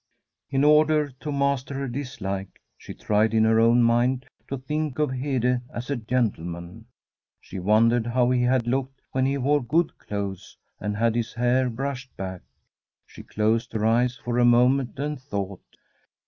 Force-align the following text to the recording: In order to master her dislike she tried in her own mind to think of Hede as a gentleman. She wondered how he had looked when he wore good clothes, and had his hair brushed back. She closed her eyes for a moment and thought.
In 0.49 0.63
order 0.63 1.09
to 1.19 1.31
master 1.31 1.75
her 1.75 1.87
dislike 1.87 2.59
she 2.75 2.95
tried 2.95 3.35
in 3.35 3.43
her 3.43 3.59
own 3.59 3.83
mind 3.83 4.25
to 4.47 4.57
think 4.57 4.97
of 4.97 5.11
Hede 5.11 5.61
as 5.71 5.91
a 5.91 5.95
gentleman. 5.95 6.85
She 7.39 7.59
wondered 7.59 8.07
how 8.07 8.31
he 8.31 8.41
had 8.41 8.65
looked 8.65 8.99
when 9.11 9.27
he 9.27 9.37
wore 9.37 9.63
good 9.63 9.95
clothes, 9.99 10.57
and 10.79 10.97
had 10.97 11.13
his 11.15 11.33
hair 11.33 11.69
brushed 11.69 12.17
back. 12.17 12.41
She 13.05 13.21
closed 13.21 13.73
her 13.73 13.85
eyes 13.85 14.17
for 14.17 14.39
a 14.39 14.43
moment 14.43 14.97
and 14.97 15.21
thought. 15.21 15.61